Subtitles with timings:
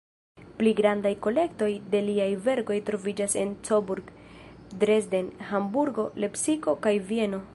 [0.59, 4.09] Pli grandaj kolektoj de liaj verkoj troviĝas en Coburg,
[4.85, 7.47] Dresden, Hamburgo, Lepsiko kaj Vieno.